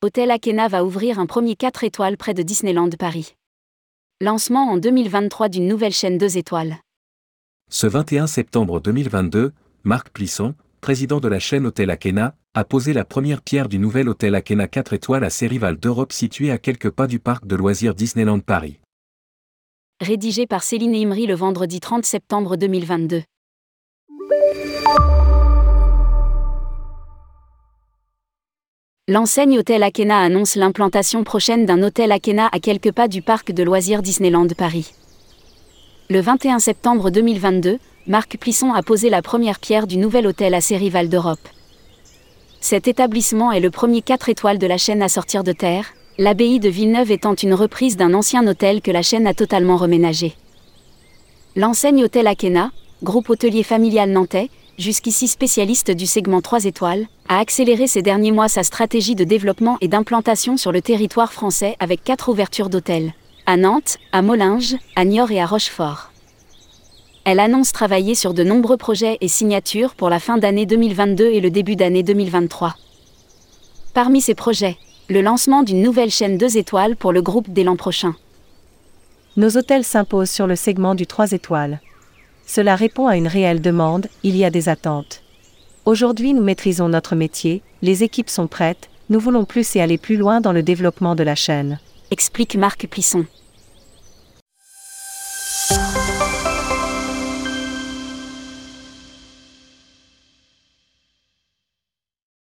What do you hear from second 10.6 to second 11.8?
président de la chaîne